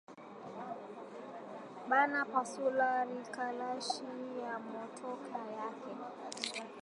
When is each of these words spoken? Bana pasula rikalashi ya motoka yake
Bana 1.89 2.19
pasula 2.31 2.89
rikalashi 3.05 4.09
ya 4.43 4.53
motoka 4.59 5.37
yake 5.57 5.93